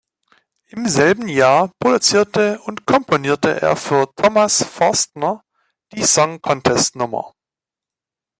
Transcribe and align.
Im 0.69 0.87
selben 0.87 1.27
Jahr 1.27 1.71
produzierte 1.79 2.59
und 2.61 2.87
komponierte 2.87 3.61
er 3.61 3.75
für 3.75 4.11
Thomas 4.15 4.63
Forstner 4.63 5.43
die 5.91 6.01
Song-Contest-Nummer. 6.05 7.35